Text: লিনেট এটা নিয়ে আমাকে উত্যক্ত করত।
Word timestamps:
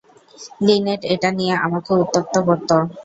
লিনেট 0.65 1.01
এটা 1.13 1.29
নিয়ে 1.37 1.53
আমাকে 1.65 1.91
উত্যক্ত 1.95 2.35
করত। 2.47 2.69